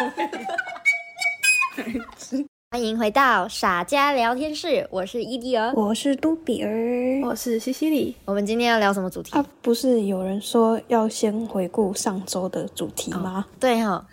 [2.70, 7.20] 欢迎回到傻家聊天室，我是伊迪尔，我是杜比儿。
[7.22, 8.16] 我是西西里。
[8.24, 9.36] 我们今天要聊什么主题？
[9.36, 13.44] 啊，不是有人说要先回顾上周的主题吗？
[13.58, 14.06] 对哈、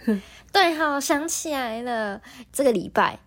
[0.51, 2.19] 对 哈、想起来了，
[2.51, 3.19] 这个礼拜。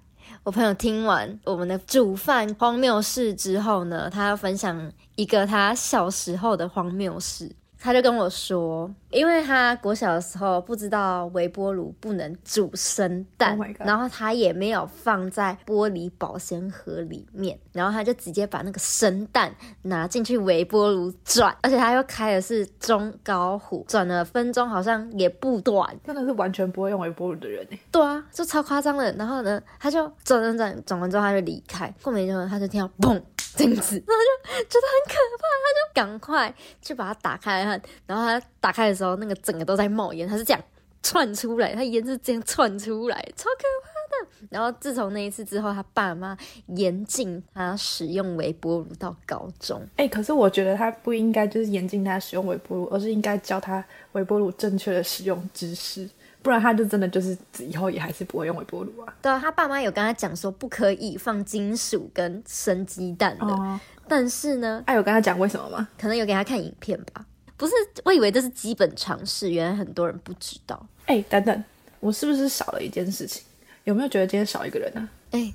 [0.43, 7.55] 我朋友听完我们的煮饭荒谬事之后呢，他要分享一个他小时候的荒谬事。
[7.81, 27.79] 他就跟我说，因为他国小的时候不知道微波炉不能煮生蛋 Oh 然后他也没有放在玻璃保鲜盒里面，然后他就直接把那个生蛋拿进去微波炉转，而且他又开的是中高火，转了分钟好像也不短，真的是完全不会用微波炉的人哎。
[27.91, 29.11] 对啊，就超夸张的。
[29.13, 31.93] 然后呢，他就转转转转完之后，他就离开。
[32.03, 33.21] 过没多久，他就听到砰
[33.57, 34.23] 这样子，然后
[34.59, 37.63] 就觉得很可怕，他就赶快去把它打开。
[38.07, 40.63] 然后他打开的时候，那个整个都在冒烟，他是这样
[41.03, 44.49] 窜出来，他烟是这样窜出来，超可怕的。
[44.51, 46.37] 然后自从那一次之后，他爸妈
[46.69, 49.87] 严禁他使用微波炉到高中。
[49.97, 56.09] 哎、可是我觉得他不应该就是严禁他使用微波炉，而是应该教他微波炉正确的使用知识，
[56.43, 59.15] 不然他就真的就是以后也还是不会用微波炉啊。
[59.21, 65.89] 对啊，他爸妈有跟他讲说不可以放金属跟生鸡蛋的，哦，但是呢，哎、有跟他讲为什么吗？
[65.99, 67.25] 可能有给他看影片吧。
[67.57, 67.75] 不是，
[68.05, 70.87] 我以为这是基本常识，原来很多人不知道。
[71.07, 71.65] 哎、等等，
[72.01, 73.43] 我是不是少了一件事情？
[73.85, 75.09] 有没有觉得今天少一个人啊？
[75.33, 75.53] 哎，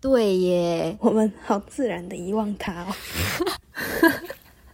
[0.00, 2.94] 对耶，我们好自然的遗忘他哦。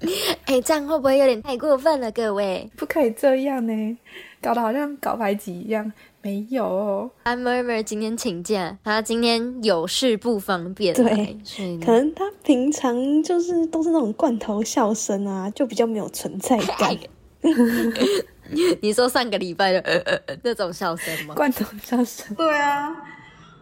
[0.45, 2.71] 哎，这样会不会有点太过分了，各位？
[2.77, 3.99] 不可以这样呢，
[4.45, 5.91] 搞得好像搞排挤一样。
[6.21, 16.97] 没有哦，安 murmur 今天请假，她今天有事不方便对，所以可能她平常就是都是那种罐头笑声啊，就比较没有存在感。
[18.81, 21.35] 你说上个礼拜的呃呃呃那种笑声吗？
[21.35, 22.35] 罐头笑声。
[22.35, 22.91] 对啊，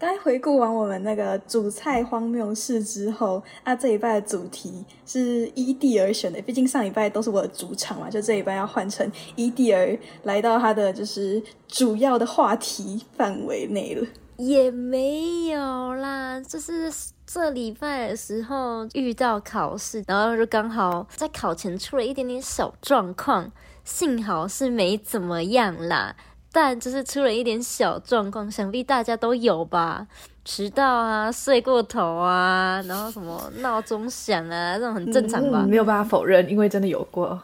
[0.02, 14.04] 该回顾完我们那个主菜荒谬事之后，啊，这一拜的主题是依地而选的，毕竟上一拜都是我的主场嘛，就这一拜要换成依地而来到他的就是主要的话题范围内了。
[14.38, 16.92] 也没有啦，就是
[17.24, 23.52] 这礼拜的时候遇到考试，然后就刚好在考前出了一点点小状况，
[23.84, 26.16] 幸好是没怎么样啦，
[26.52, 30.06] 但就是出了一点小状况，想必大家都有吧。
[30.44, 35.68] 迟到啊，睡过头啊，然后什么闹钟响啊，这种很正常吧嗯？
[35.68, 37.40] 没有办法否认，因为真的有过。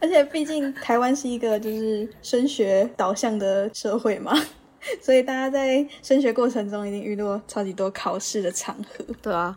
[0.00, 4.32] 而且毕竟台湾是一个就是升学导向的社会嘛，
[5.00, 9.04] 所以大家在升学过程中一定遇到超级多考试的场合。
[9.22, 9.56] 对啊，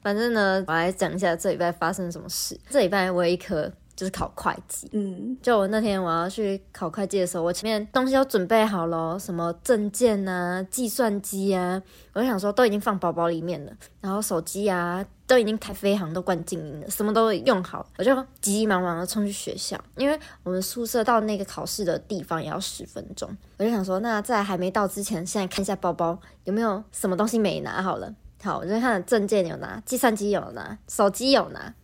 [0.00, 2.56] 反正呢，我来讲一下这礼拜发生什么事。
[2.70, 11.82] 这礼拜我有一科就是考会计，嗯，就我那天我要去考会计的时候，我前面东西都准备好了，什么证件啊、计算机啊，
[12.12, 28.14] 我就想说都已经放包包里面了，然后手机啊都已经开飞行都关静音了，什么都用好了，我就急急忙忙的冲去学校，因为我们宿舍到那个考试的地方也要十分钟，我就想说，那在还没到之前，现在看一下包包有没有什么东西没拿好了。
[28.40, 31.74] 好，我就看证件有拿，计算机有拿，手机有拿，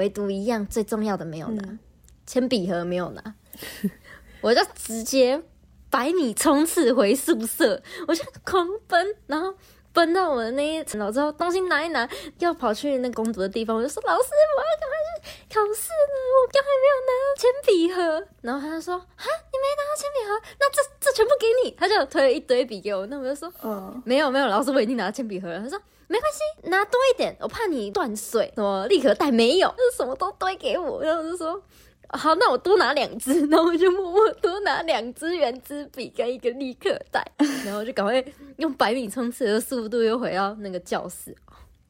[0.00, 1.78] 唯独一样最重要的没有拿，
[2.24, 3.34] 铅笔盒没有拿，
[4.40, 5.42] 我就直接
[5.90, 9.54] 百米冲刺回宿舍，我就狂奔，然后
[9.92, 12.08] 奔到我的那一层楼之后，东西拿一拿，
[12.38, 25.60] 要跑去那工作的地方，我就说老师，我要赶快去考试呢，我刚才没有拿到铅笔盒，然后他就说哈，你没拿到铅笔盒，那这这全部给你，他就推了一堆笔给我，那我就说嗯，没有没有，老师我已经拿到铅笔盒了。
[25.60, 25.78] 他说
[26.10, 28.50] 没关系，拿多一点，我怕你断水。
[28.56, 31.00] 什么立可带没有，就是什么都堆给我。
[31.00, 31.62] 然后我就说
[32.08, 37.24] 好，那我多拿两支，然后我就默默多拿两支圆珠笔跟一个立可带，
[37.64, 38.22] 然后我就赶快
[38.56, 41.32] 用百米冲刺的速度又回到那个教室。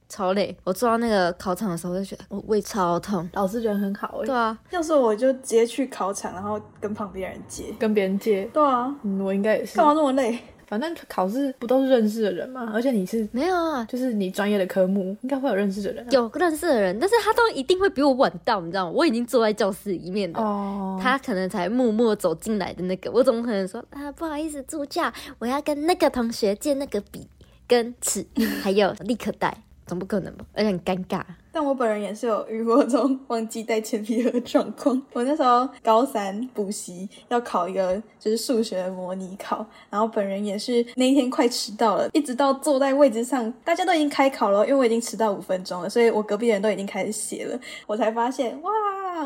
[0.06, 3.26] 超累，我坐到那个考场的时候就觉得我胃超痛。
[3.32, 7.72] 老师人很好哎、对啊，要是我就直接去考场，然后跟旁边人接。
[7.78, 8.44] 跟别人借。
[8.52, 9.86] 对啊，嗯，我应该也是干。
[9.86, 10.36] 嘛那么累？
[10.70, 16.08] 反正考试不都是认识的人嘛，而且你是没有啊，就是你专业的科目，应该会有认识的人、啊。
[16.12, 18.92] 有认识的人，但是他都一定会比我晚到，你知道吗？
[18.94, 20.40] 我已经坐在教室里面了。
[20.40, 27.26] 哦，他可能才默默走进来的那个，我怎么可能说啊不好意思助教，我要跟那个同学借那个笔
[27.66, 28.24] 跟尺，
[28.62, 30.46] 还有立刻带，总不可能吧？
[30.54, 31.20] 而且很尴尬。
[31.52, 35.02] 但我本人也是有遇过这种忘记带铅笔盒的状况。
[35.12, 47.58] 我那时候高三补习要考一个就是数学的模拟考，然后本人也是那一天快迟到了，一直到坐在位置上，大家都已经开考了，因为我已经迟到五分钟了，所以我隔壁的人都已经开始写了，
[47.88, 48.70] 我才发现哇，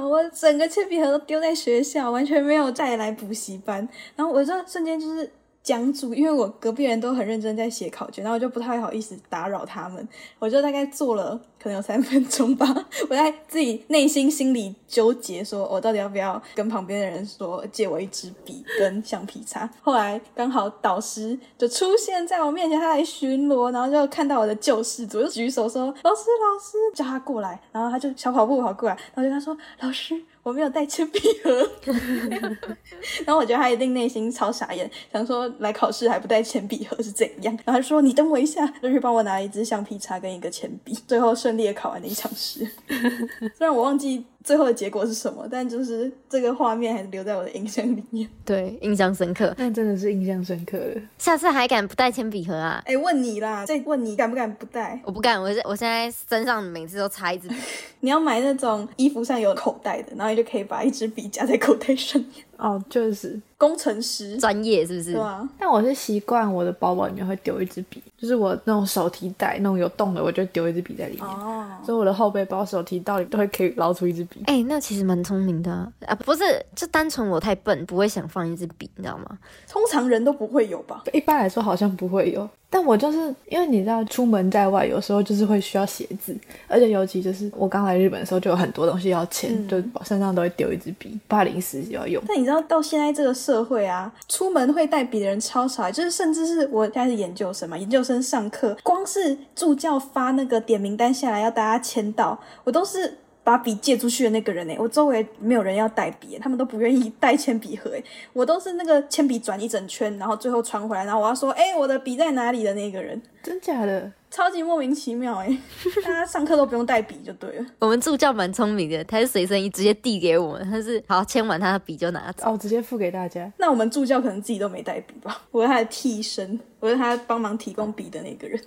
[0.00, 3.86] 我整个铅笔盒都丢在学校，完全没有带来补习班，
[4.16, 5.30] 然后我就瞬间就是
[5.64, 10.06] 讲组，因为我隔壁人都很认真在写考卷，然后我就不太好意思打扰他们，
[10.38, 12.66] 我就大概做了可能有三分钟吧，
[13.08, 19.66] 我在自己内心心里纠结，说我到底要不要跟旁边的人说借我一支笔跟橡皮擦。
[19.80, 31.70] 后来刚好导师就出现在我面前，他来巡逻，然后就看到我的救世主，就举手说：“老师，老师，叫他过来。”然后他就小跑步跑过来，然后就跟他说：“老师。”我没有带铅笔盒，
[33.24, 37.58] 然后我觉得他一定内心超傻眼，想说来考试还不带铅笔盒是怎样？
[37.64, 42.66] 然后他说你等我一下，就去帮我拿一支橡皮擦跟一个铅笔，最后顺利的考完了一场试。
[43.56, 44.24] 虽然我忘记。
[44.44, 45.48] 最后的结果是什么？
[45.50, 48.28] 但就是这个画面还是留在我的印象里面。
[48.44, 49.54] 对，印象深刻。
[49.56, 51.00] 那真的是印象深刻了。
[51.16, 52.82] 下次还敢不带铅笔盒啊？
[52.84, 55.00] 哎，问你啦，再问你敢不敢不带？
[55.02, 57.54] 我不敢，我我现在身上每次都插一支笔。
[58.00, 62.44] 你要买那种衣服上有口袋的，然后你就可以把一支笔夹在口袋上面。
[62.58, 65.12] 哦，就是工程师专业是不是？
[65.12, 65.48] 对啊。
[65.58, 71.24] 但我是习惯我的包包里面会丢一支笔，就是我那种手提袋那种有洞的，我就丢一支笔在里面。
[71.24, 71.66] 哦。
[71.84, 74.42] 所以我的后背包、手提袋里都会可以捞出一支笔。
[74.46, 75.70] 哎，那其实蛮聪明的
[76.06, 76.14] 啊！
[76.24, 76.42] 不是，
[76.74, 79.38] 就单纯我太笨，不会想放一支笔，你知道吗？
[79.68, 81.02] 通常人都不会有吧？
[81.12, 82.48] 一般来说好像不会有。
[82.70, 83.18] 但我就是
[83.48, 86.36] 因为你知道，出门在外有时候就是会需要写字，
[86.66, 92.20] 而且尤其就是我刚来日本的时候，就有很多东西要签，就身上都会丢一支笔，怕临时要用。
[92.26, 103.18] 但你知道，到现在这个社会啊，出门会带笔的人超少，就是甚至是我现在是研究生嘛，研究生上课，光是助教发那个点名单下来要大家签到，我都是。
[103.44, 104.74] 把笔借出去的那个人呢？
[104.78, 107.90] 我周围没有人要带笔，他们都不愿意带铅笔盒。
[107.94, 108.02] 哎，
[108.32, 113.20] 我都是那个铅笔转一整圈，然后最后传回来，然后我要说，哎，我的笔在哪里的那个人？
[113.42, 114.10] 真假的？
[114.30, 115.58] 超级莫名其妙哎！
[116.02, 117.66] 大家上课都不用带笔就对了。
[117.78, 123.52] 我们助教蛮聪明的，他是随身一直接递给我们，他是好签完他的笔就拿走，哦，直接付给大家。
[123.58, 125.42] 那我们助教可能自己都没带笔吧？
[125.52, 128.60] 我是他的替身，我是他帮忙提供笔的那个人。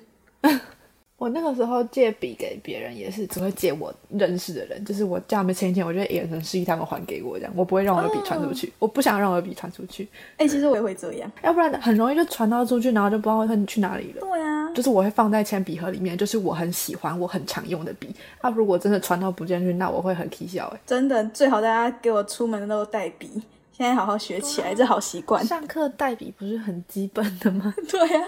[1.18, 10.08] 我那个时候借笔给别人也是只会借我认识的人，就是我叫他们签签，我就眼神示意他们还给我这样，我不会让我的笔传出去，我不想让我的笔传出去。
[10.38, 14.22] 哎，其实我也会这样，要不然很容易就传到出去，然后就不知道会去哪里了。
[14.22, 18.14] 对啊，就是我会放在铅笔盒里面，就是我很喜欢、我很常用的笔。
[18.44, 20.80] 那如果真的传到不见去，那我会很气笑哎。
[20.86, 23.42] 真的，最好大家给我出门都带笔，
[23.72, 25.44] 现在好好学起来，这好习惯。
[25.44, 27.74] 上课带笔不是很基本的吗？
[27.90, 28.22] 对呀。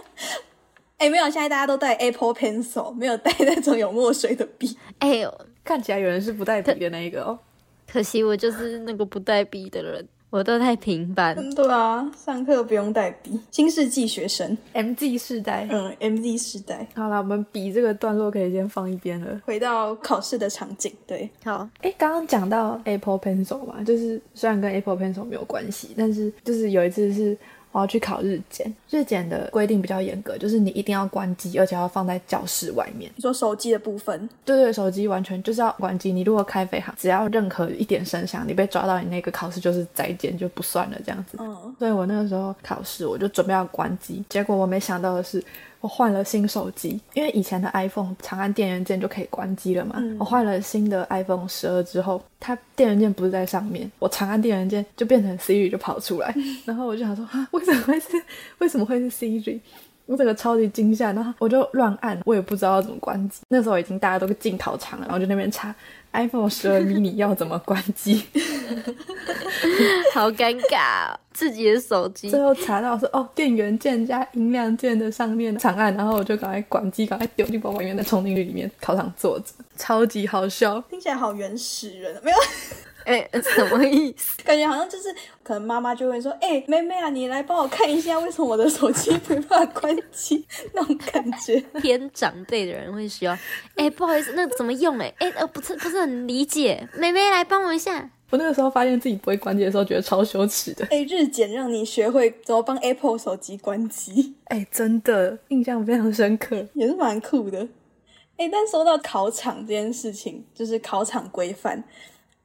[1.00, 4.78] 哎，没有，现在大家都带 Apple Pencil，没有带那种有墨水的笔。
[5.00, 7.40] 哎呦，看起来有人是不带笔的那一个哦。
[7.90, 11.34] 可惜我就是那个不带笔的人，我都太平凡。
[11.56, 16.86] 对啊，上课不用带笔，新世纪学生，MZ 世代，嗯，MZ 世代。
[16.94, 20.92] 好了，我们笔这个段落可以先放一边了，回到考试的场景。
[21.07, 21.68] 对，好。
[21.81, 27.38] 哎，刚刚讲到 Apple Pencil 嘛，就是虽然跟 Apple Pencil 没有关系，但是就是有一次是。
[27.71, 33.12] 我要去考日检，日检的规定比较严格，就是你一定要关机，而且要放在教室外面。
[33.16, 34.27] 你说手机的部分？
[34.44, 36.12] 对对，手机完全就是要关机。
[36.12, 41.38] 你如果开飞行，只要任何一点声响，你被抓到，你那个考试就是再见，就不算了这样子。
[41.39, 45.44] 嗯，所以我那个时候考试，我就准备要关机，结果我没想到的是。
[45.81, 49.96] 我换了新手机，因为以前的 iPhone 长按电源键就可以关机了嘛。
[50.20, 56.36] 我换了新的 iPhone 十二之后，它电源键不是在上面，我长按电源键就变成 Siri 就跑出来，
[56.66, 58.08] 然后我就想说啊，为什么会是
[58.58, 59.60] 为什么会是 Siri？
[60.06, 63.42] 我整个超级惊吓，然后我就乱按，我也不知道要怎么关机。
[63.50, 65.74] 那时候已经大家都进考场了，然后就那边查。
[66.12, 68.24] iPhone 十二 mini 要怎么关机？
[70.13, 72.29] 好尴尬，自己的手机。
[72.29, 79.45] 最后查到是哦，电源键加音量键的上面长按，然后我就赶快关机，赶快丢进包包里面，再冲进去里面考场坐着，
[79.77, 82.38] 超级好笑，听起来好原始人，没有。
[83.05, 84.43] 哎，什么意思？
[84.43, 90.45] 感觉好像就是可能妈妈就会说：“哎，妹妹啊，你来帮我看一下，为什么我的手机没办法关机？”
[90.75, 91.59] 那种感觉。
[91.81, 93.36] 偏长辈的人会需要。
[93.77, 95.00] 哎，不好意思，那怎么用？
[95.00, 96.88] 哎，哎，呃，不是，不是很理解。
[96.93, 98.12] 妹妹来帮我一下。
[98.29, 100.86] 我那个时候发现自己不会关机的时候，觉得超羞耻的。
[100.91, 104.36] 哎，日检让你学会怎么帮 Apple 手机关机。
[104.45, 107.67] 哎，真的印象非常深刻，也是蛮酷的。
[108.38, 111.83] 哎，但说到考场这件事情，就是考场规范，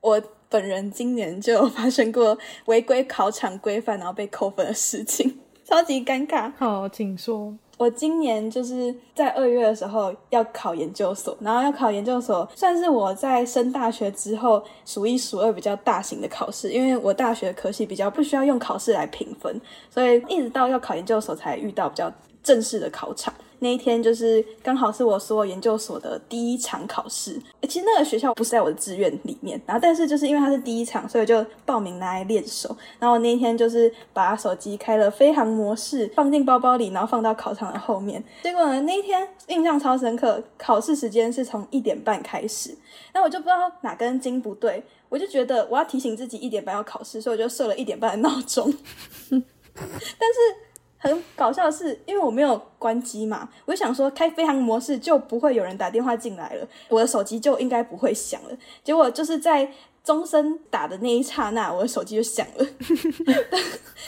[0.01, 0.23] 我。
[0.51, 6.53] 本人今年就有发生过违规考场规范，然后被扣分的事情， 超级尴尬。
[6.57, 7.53] 好，请说。
[7.77, 22.13] 我今年就是在二月的时候要考研究所，然后要考研究所，算是我在升大学之后数一数二比较大型的考试，因为我大学科系比较不需要用考试来评分，所以一直到要考研究所才遇到比较。
[22.45, 23.33] 正式的考场。
[23.61, 27.41] 那一天就是刚好是我所有研究所的第一场考试。
[27.63, 32.77] 其实那个学校不是在我的志愿里面，然后但是就是因为它是第一场，所以就报名拿来练手。
[32.99, 38.23] 然后我那一天就是把手机开了飞行模式，放进包包里，然后放到考场的后面。
[38.43, 42.77] 结果呢，那一天印象超深刻，考试时间是从一点半开始。
[43.13, 48.73] 那我就不知道哪根筋不对，我就觉得我要提醒自己一点半要考试，所以我就设了一点半的闹钟。
[49.31, 50.64] 但是。
[51.05, 58.57] 很搞笑的是，因为我没有关机嘛，我就想说开飞行模式就不会有人打电话进来了，我的手机就应该不会响了。
[58.83, 59.71] 结果就是在。
[60.05, 62.67] 钟声打的那一刹那，我的手机就响了。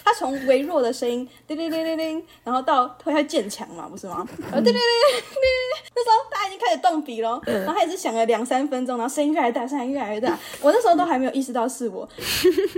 [0.05, 4.23] 它从微弱的声音叮叮叮叮叮，然后到突然渐强嘛，不是吗？
[4.27, 5.51] 叮叮叮叮叮，
[5.95, 10.39] 那时候大家已经开始动笔了，然后它也是响了两三分钟，然后声音越来越大，声音越来越大。
[10.61, 12.07] 我那时候都还没有意识到是我，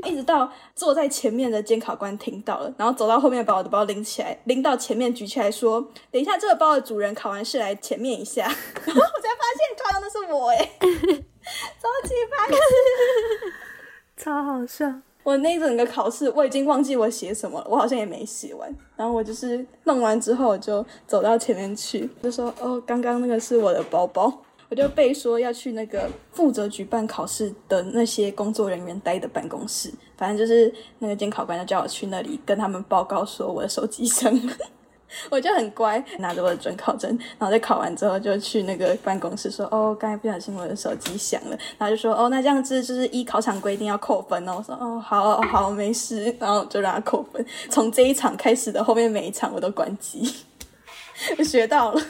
[0.06, 5.80] 一直到坐在前面的监考官听到了，然后走到后面把我的包拎起来，拎到前面举起来说
[6.12, 8.42] ：“等一下，这个包的主人考完试来前面一下。”
[8.86, 10.70] 然后我才发现考的是我哎。
[11.80, 14.92] 超级白痴，超好笑！
[15.22, 18.74] 我那整个考试，我已经忘记我写什么了，我好像也没写完。
[18.96, 34.52] 然后我就是弄完之后，我就走到前面去，就说：“哦，刚刚那个是我的包包。”我就被说要去那个负责举办考试的那些工作人员待的办公室，反正就是那个监考官就叫我去那里跟他们报告说我的手机响了。
[35.30, 47.44] 我就很乖，拿着我的准考证，然后在考完之后就去那个办公室说：“哦，刚才不小心我的手机响了。”然后就说：“哦，那这样子就是依考场规定要扣分哦。”我说：“哦，好好，没事。”然后就让他扣分。
[47.70, 50.44] 从这一场开始的后面每一场我都关机，
[51.38, 52.02] 我学到了，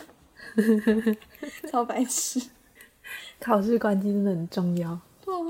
[1.70, 2.40] 超白痴。
[3.40, 4.98] 考试关机真的很重要。
[5.24, 5.40] 对啊，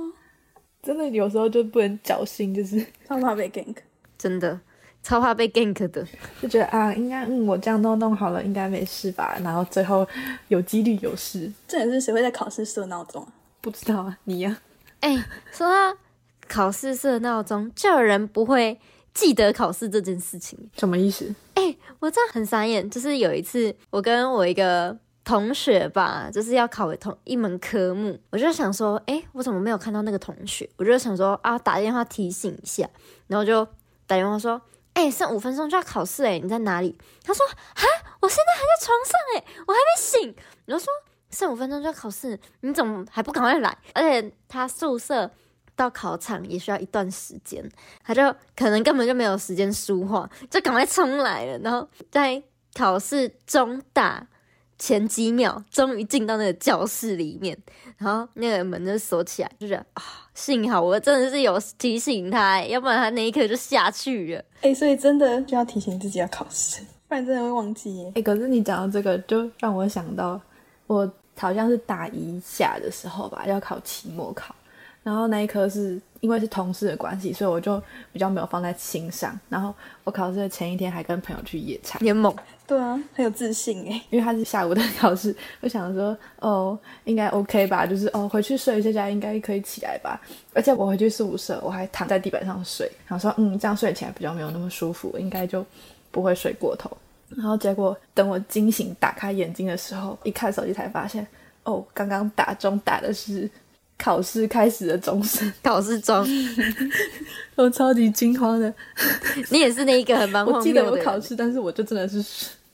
[0.82, 3.76] 真的有时候就不能侥幸，就是超怕被 gank，
[4.18, 4.60] 真的。
[5.08, 6.06] 超怕被 gank 的，
[6.42, 9.38] 就觉得啊，应该嗯，我这样都弄好了，应该没事吧？
[9.42, 10.06] 然后最后
[10.48, 11.50] 有几率有事。
[11.66, 13.32] 这也是谁会在考试设闹钟啊？
[13.62, 14.58] 不知道啊，你呀？
[15.00, 15.96] 哎，说到
[16.46, 18.78] 考试设闹钟，就有人不会
[19.14, 21.34] 记得考试这件事情，什么意思？
[21.54, 22.90] 哎，我真的很傻眼。
[22.90, 30.68] 就是有一次，我跟我一个同学吧，就是要考同一门科目，我就想说，哎，我怎么没有看到那个同学？
[30.76, 32.86] 我就想说啊，打电话提醒一下，
[33.26, 33.64] 然后就
[34.06, 34.60] 打电话说。
[34.98, 36.98] 哎，剩五分钟就要考试哎，你在哪里？
[37.22, 37.86] 他说：哈，
[38.18, 40.34] 我现在还在床上哎，我还没醒。
[40.66, 40.92] 我就说：
[41.30, 43.78] 剩五分钟就要考试，你怎么还不赶快来？
[43.94, 45.30] 而且他宿舍
[45.76, 47.64] 到考场也需要一段时间，
[48.02, 51.56] 他就可能根本就没有时间说话，就赶快冲来了。
[51.60, 52.42] 然后在
[52.74, 54.26] 考试中打。
[54.78, 57.58] 前几秒，终于进到那个教室里面，
[57.96, 60.02] 然后那个门就锁起来，就觉得啊，
[60.34, 64.44] 幸好我真的是有提醒他，要不然他那一刻就下去了。
[64.60, 68.10] 哎，所以真的就要提醒自己要考试，不然真的会忘记。
[68.14, 70.40] 哎，可是你讲到这个，就让我想到，
[70.86, 74.54] 我好像是大一下的时候吧，要考期末考。
[75.08, 79.40] 然后那一科是因为是同事的关系，所以我就比较没有放在心上。
[79.48, 79.74] 然后
[80.04, 82.36] 我考试的前一天还跟朋友去野餐，很猛。
[82.66, 83.98] 对啊，很有自信哎。
[84.10, 90.20] 因为他是下午的考试，我想说哦，应该 OK 吧，就是哦回去睡一下觉应该可以起来吧。
[90.52, 95.64] 而且我回去宿舍，我还躺在地板上睡，想说嗯这样睡起来比较没有那么舒服，应该就
[96.10, 96.94] 不会睡过头。
[97.30, 101.26] 然后结果等我惊醒打开眼睛的时候，一看手机才发现
[101.62, 103.50] 哦，刚刚打钟打的是。
[103.98, 106.24] 考试开始的钟声，考试钟，
[107.56, 108.72] 我超级惊慌的。
[109.50, 110.46] 你也是那一个很忙。
[110.46, 112.24] 我记得我考试，但是我就真的是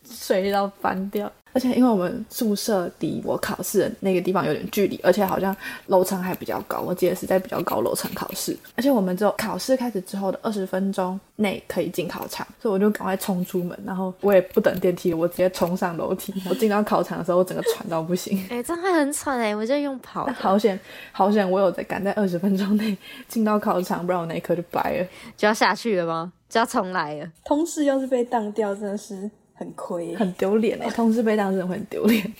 [0.08, 1.30] 睡到翻掉。
[1.54, 5.56] 而且因为我们宿舍离我考试的那个地方有点距离，而且好像
[5.86, 8.54] 楼层还比较高，我记得是在比较高楼层考试。
[8.76, 16.34] 而且我们只有考试开始之后的二十分钟内可以进考场，所以我就赶快冲出门，然后我也不等电梯，我直接冲上楼梯。
[16.50, 18.36] 我进到考场的时候，我整个喘到不行。
[18.50, 20.26] 哎，这样会很喘哎，我就用跑。
[20.34, 20.78] 好险，
[21.12, 22.96] 好险，我有在赶在二十分钟内
[23.28, 25.06] 进到考场，不然我那一刻就白了，
[25.36, 26.32] 就要下去了吗？
[26.48, 27.28] 就要重来了。
[27.44, 29.30] 通识要是被当掉，真的是。
[29.54, 30.90] 很亏，很丢脸哎！
[30.90, 32.34] 同事被当真会很丢脸。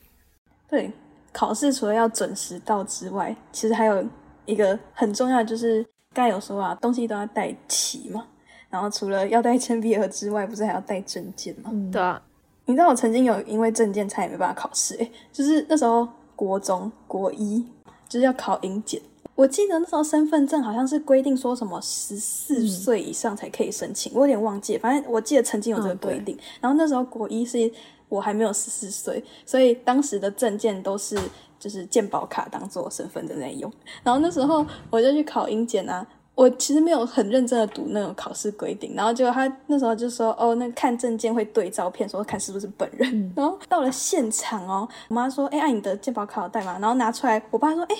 [0.68, 0.90] 对，
[1.32, 4.04] 考试除了要准时到之外，其实还有
[4.46, 8.26] 一个很重要的，就是刚才有说啊，东西都要带齐嘛。
[8.70, 11.70] 然后除了要带铅笔盒之外，不是还要带证件吗？
[11.92, 12.20] 对啊。
[12.66, 17.64] 你知道我曾经有因为证件差点没办法考试哎，就是那时候国中国一
[18.08, 19.00] 就是要考英检。
[19.34, 26.38] 我记得那时候身份证好像是规定说什么十四岁以上才可以申请，我有点忘记，反正我记得曾经有这个规定。
[26.60, 27.70] 然后那时候国一是
[28.08, 31.18] 我还没有十四岁，所以当时的证件都是
[31.58, 33.72] 就是健保卡当做身份证在用。
[34.04, 43.32] 然后那时候我就去考英检啊，我其实没有很认真的读那种考试规定，然后结果他那时候就说，哦，那看证件会对照片，说看是不是本人。
[43.34, 46.78] 然后到了现场哦，我妈说，哎，按你的健保卡有带吗？
[46.80, 47.96] 然后拿出来，我爸说，哎，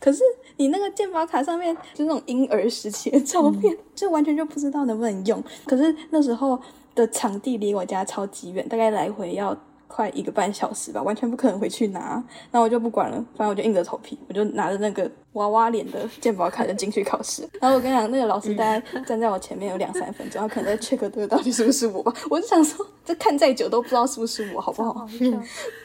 [0.00, 0.22] 可是
[0.56, 5.42] 你那个健保卡上面就那种婴儿时期的照片，就完全就不知道能不能用。
[5.66, 6.58] 可是那时候
[6.94, 9.56] 的场地离我家超级远，大概来回要。
[9.94, 17.46] 快一个半小时吧，完全不可能回去拿，那我就不管了，反正我就硬着头皮，我就拿着那个娃娃脸的健保卡就进去考试。
[17.60, 22.10] 然后我跟你讲，那个老师大概站在我前面有两三分钟，他可能在 check 这个到底是不是我吧。
[22.30, 25.06] 我就想说，这看再久都不知道是不是我，好不好？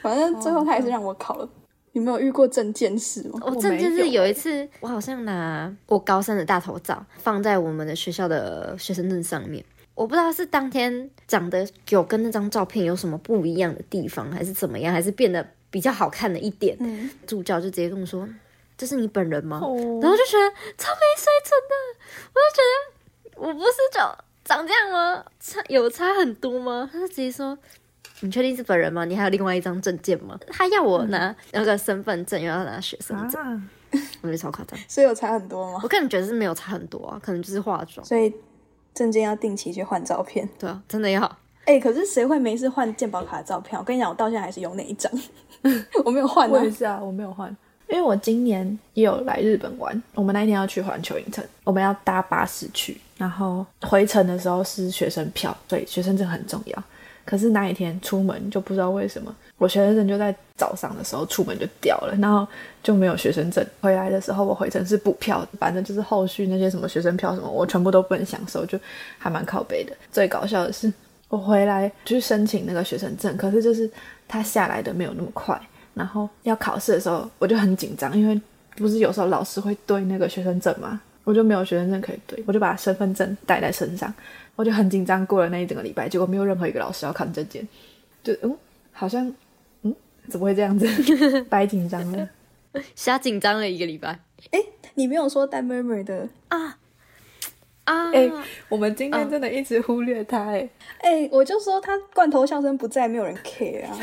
[0.02, 1.46] 反正最后他还是让我考了。
[1.92, 3.40] 有没有遇过证件事吗？
[3.42, 9.64] 我证件是有一次，我好像拿我高三的大头照放在我们的学校的学生证上面。
[9.94, 16.78] 我不知道是当天长得有跟那张照片有什么不一样的地方，还是怎么样，还是变得比较好看了一点。
[17.26, 18.28] 助教就直接跟我说
[18.78, 21.74] ：“这是你本人吗？”然后就觉得超没水准的，
[22.32, 24.00] 我就觉得我不是就
[24.44, 25.24] 长这样吗？
[25.40, 26.88] 差有差很多吗？
[26.92, 27.58] 他就直接说
[28.20, 29.04] ：“你确定是本人吗？
[29.04, 33.68] 你还有另外一张证件吗？”他要我拿那个身份证，又要拿学生证，
[34.22, 34.78] 我觉得超夸张。
[34.88, 35.80] 所以有差很多吗？
[35.82, 38.04] 我个人觉得是没有差很多啊，可能就是化妆。
[38.04, 38.32] 所以。
[38.94, 41.22] 证件要定期去换照片，对啊，真的要。
[41.66, 43.78] 哎，可是谁会没事换健保卡的照片？
[43.78, 45.12] 我跟你讲，我到现在还是有那一张，
[46.04, 46.50] 我没有换。
[46.50, 47.48] 我也是啊，我没有换，
[47.88, 50.02] 因为我今年也有来日本玩。
[50.16, 56.82] 我们那一天要去环球影城，我们要搭巴士去，然后回程的时候是学生票，所以学生证很重要。
[57.28, 59.34] 可是那一天出门就不知道为什么。
[59.58, 62.48] 我学生证就在早上的时候出门就掉了，然后
[62.82, 63.62] 就没有学生证。
[63.82, 68.80] 回来的时候我回程是补票，反正就是后续那些什么学生票什么，我全部都不能享受，就
[69.18, 69.94] 还蛮靠背的。
[70.10, 70.90] 最搞笑的是，
[71.28, 73.90] 我回来去申请那个学生证，可是就是
[74.26, 75.60] 他下来的没有那么快。
[75.92, 78.40] 然后要考试的时候我就很紧张，因为
[78.76, 80.98] 不是有时候老师会对那个学生证吗？
[81.24, 84.10] 我就没有学生证可以对，我就把身份证带在身上，
[84.58, 87.66] 我就很紧张过了那一整个礼拜，结果没有任何一个老师要看证件，
[88.24, 88.58] 就嗯，
[88.90, 89.32] 好像
[89.82, 89.94] 嗯。
[90.28, 90.86] 怎么会这样子？
[91.48, 92.28] 白紧张了，
[92.96, 94.08] 瞎紧张了一个礼拜。
[94.50, 94.60] 哎，
[94.94, 96.76] 你没有说带妹妹的啊
[97.84, 98.10] 啊！
[98.12, 98.30] 哎，
[98.68, 100.68] 我们今天真的一直忽略他哎
[101.00, 103.96] 哎，我就说他罐头笑声不在，没有人 care 啊。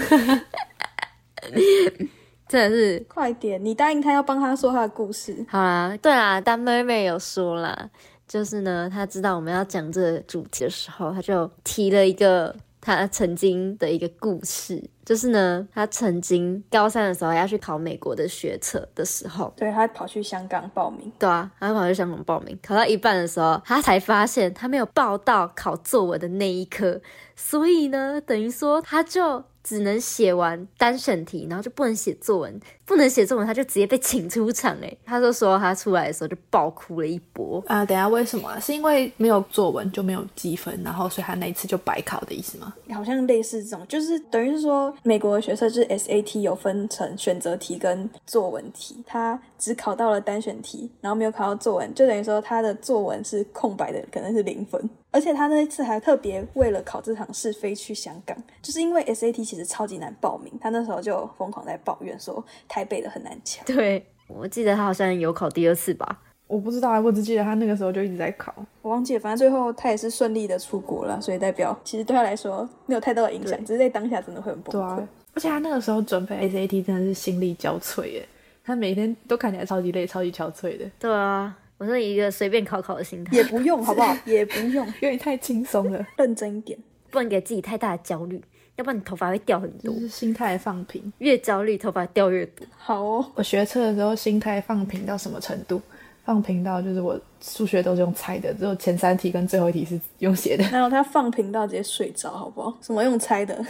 [2.48, 5.46] 真的是，快点，你答应他要帮他说他的故事。
[5.48, 7.90] 好啦，对啦，但妹妹有说啦，
[8.28, 12.56] 就是呢，他知道我们要讲这个主题的时候，他就提了一个。
[12.82, 27.02] 他曾经的一个故事，就是呢，他曾经高三的时候要去考美国的学测的时候，对他跑去香港报名，对啊，他跑去香港报名，考到一半的时候，他才发现他没有报到考作文的那一科，
[27.36, 29.44] 所以呢，等于说他就。
[29.66, 34.76] 只能写完单选题，然后就不能写作文，不能写作文，他就直接被请出场。
[34.82, 37.84] 哎， 他就说他出来的时候就爆哭了一波啊！
[37.84, 38.60] 等下为什么？
[38.60, 42.74] 是因为没有作文就没有积分，然后所以他那一次就白考的意思吗？
[42.94, 54.90] 好像类似这种，就是等于是说美国的学测是 SAT 有分成选择题跟作文题，他只考到了单选题，然后没有考到作文，就等于说他的作文是空白的，可能是零分。
[55.12, 62.44] 而且他那一次还特别为了考这场试飞去香港，就是因为 SAT 其实超级难报名，他那时候就疯狂在抱怨说
[62.76, 63.64] 台北的很难抢。
[63.74, 69.20] 对我记得他好像有考第二次吧，我不知道，我只记得他那个时候就一直在考，我忘记了。
[69.22, 75.08] 反正最后他也是顺利的出国了，所以代表其实对他来说没有太大的影响，只是在当下真的会很崩溃。
[75.34, 78.28] 而且他那个时候准备 SAT 真的是心力交瘁耶，
[78.64, 80.86] 他每天都看起来超级累、超级憔悴的。
[81.00, 81.56] 对啊。
[81.78, 84.16] 我是一个随便考考的心态，也不用，好不好？
[84.26, 86.06] 也不用，因为太轻松了。
[86.16, 86.80] 认真一点，
[87.12, 88.42] 不能给自己太大的焦虑，
[88.78, 89.94] 要不然你头发会掉很多。
[89.94, 92.66] 就是心态放平，越焦虑头发掉越多。
[92.78, 95.82] 好哦，我学车的时候心态放平到什么程度？
[96.24, 100.64] 放平到就是我数学都是用猜的，只有前三题跟最后一题是用写的。
[100.72, 102.76] 然后他放平到直接睡着，好不好？
[102.82, 103.64] 什么用猜的？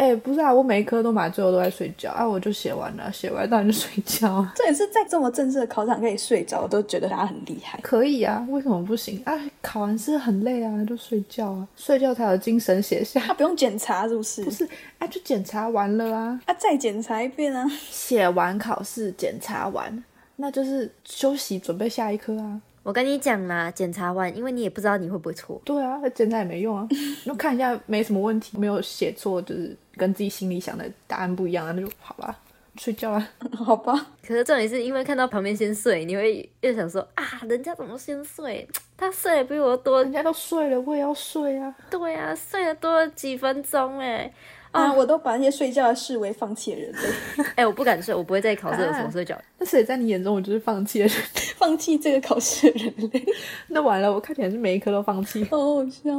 [0.00, 4.46] 哎，不是啊，我每一科都买，最后都在睡觉啊，我就写完了，写完当然就睡觉。
[4.56, 7.78] 这也是在这么正式的考场可以睡着，我都觉得他很厉害。
[7.82, 9.38] 可以啊，为什么不行啊？
[9.60, 13.20] 考完试很累啊，就睡觉啊，睡觉才有精神写下。
[13.20, 14.42] 他不用检查是不是？
[14.42, 14.66] 不是
[14.98, 17.70] 啊，就检查完了啊，啊，再检查一遍啊。
[17.90, 20.02] 写完考试检查完，
[20.36, 22.62] 那就是休息准备下一科啊。
[22.82, 25.60] 我跟你讲啦，检查完，因为你也不知道你会不会错。
[25.66, 26.88] 对啊，检查也没用啊，
[27.26, 32.34] 就看一下没什么问题，没有写错，就是跟自己心里想的答案不一样，那就好吧，
[32.76, 33.92] 睡觉啊， 好吧。
[34.26, 38.66] 可是重点是因为看到旁边先睡，你会又想说啊，人家怎么先睡？
[38.96, 41.74] 他睡的比我多，人家都睡了，我也要睡啊。
[41.90, 44.32] 对啊，睡了多了几分钟哎，
[44.70, 47.44] 啊，我都把那些睡觉的视为放弃的人类。
[47.56, 49.38] 哎，我不敢睡，我不会在考试的时候睡觉。
[49.58, 51.08] 那所以在你眼中，我就是放弃了，
[51.58, 53.26] 放弃这个考试的人类。
[53.68, 56.10] 那完了，我看起来是每一科都放弃，好好笑，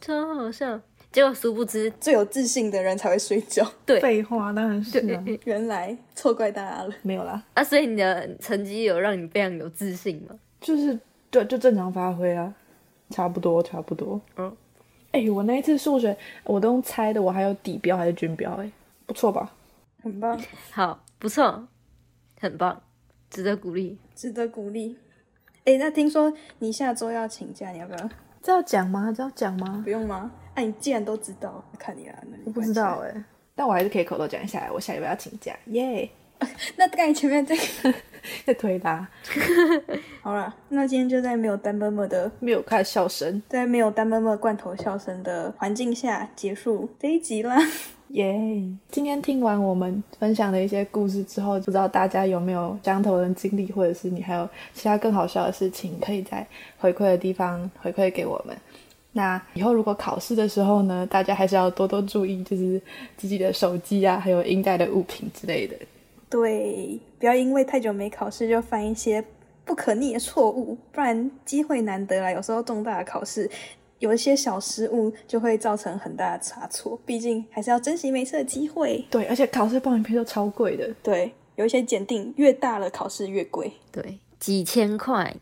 [0.00, 0.80] 超好笑。
[1.12, 3.70] 结果殊不知，最有自信的人才会睡觉。
[3.84, 5.22] 对，废话当然是啊。
[5.44, 7.42] 原来错怪大家了，没有啦。
[7.52, 10.34] 啊，所以你的成绩有让你非常有自信吗？
[10.58, 10.98] 就是
[11.30, 12.54] 对，就正常发挥啊，
[13.10, 14.18] 差不多，差不多。
[14.36, 14.56] 嗯。
[15.10, 18.50] 哎，我那一次数学我都用猜的，我还有底标还是均标？
[18.54, 18.72] 哎，
[19.04, 19.52] 不错吧？
[20.02, 21.68] 很棒，好，不错，
[22.40, 22.80] 很棒，
[23.28, 24.96] 值得鼓励，值得鼓励。
[25.66, 28.10] 哎，那听说你下周要请假，你要不要？
[28.42, 29.12] 这要讲吗？
[29.14, 29.82] 这要讲吗？
[29.84, 30.32] 不用吗？
[30.54, 32.14] 哎，你既然都知道，看你啦。
[32.44, 36.08] 我不知道哎，但我还是可以口头讲一下，我下礼拜要请假，耶。
[36.74, 37.94] 那刚才前面这个
[38.44, 39.08] 在推他，
[40.22, 47.56] 好了，那今天就在没有单妈妈的没有看笑声，在没有单妈妈罐头笑声的环境下结束这一集啦，
[48.08, 48.34] 耶！
[48.90, 56.44] 今天听完我们分享的一些故事之后，不知道大家有没有相同的经历，或者是你还有其他更好笑的事情，可以在
[56.76, 58.56] 回馈的地方回馈给我们。
[59.12, 62.80] 那以后如果考试的时候呢，大家还是要多多注意，就是
[63.16, 65.76] 自己的手机啊，还有应带的物品之类的。
[66.30, 69.22] 对，不要因为太久没考试就犯一些
[69.66, 72.30] 不可逆的错误，不然机会难得啦。
[72.30, 73.50] 有时候重大的考试
[73.98, 76.98] 有一些小失误，就会造成很大的差错。
[77.04, 79.04] 毕竟还是要珍惜每次的机会。
[79.10, 80.88] 对，而且考试报名费都超贵的。
[81.02, 83.70] 对，有一些检定越大了，考试越贵。
[83.92, 85.36] 对，几千块，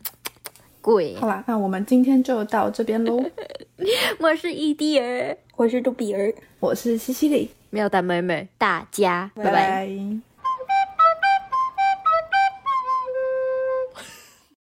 [0.80, 1.14] 贵。
[1.16, 3.22] 好啦，那我们今天就到这边喽。
[4.20, 10.29] 我是伊蒂尔，我是杜比儿，我是西西里，妙蛋妹妹，大家拜拜。